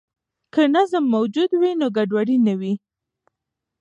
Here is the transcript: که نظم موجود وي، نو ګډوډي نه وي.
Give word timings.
که 0.53 0.61
نظم 0.75 1.03
موجود 1.15 1.51
وي، 1.59 1.71
نو 1.79 1.87
ګډوډي 1.95 2.37
نه 2.47 2.53
وي. 2.59 2.73